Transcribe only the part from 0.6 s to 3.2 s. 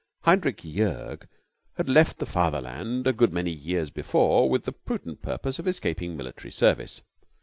Joerg had left the Fatherland a